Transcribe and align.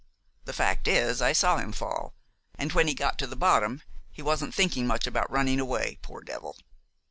The 0.45 0.51
fact 0.53 0.87
is, 0.87 1.21
I 1.21 1.31
saw 1.31 1.57
him 1.57 1.71
fall, 1.71 2.15
and 2.55 2.73
when 2.73 2.87
he 2.87 2.95
got 2.95 3.19
to 3.19 3.27
the 3.27 3.35
bottom 3.35 3.83
he 4.09 4.23
wasn't 4.23 4.55
thinking 4.55 4.87
much 4.87 5.05
about 5.05 5.29
running 5.31 5.59
away, 5.59 5.99
poor 6.01 6.21
devil!" 6.23 6.55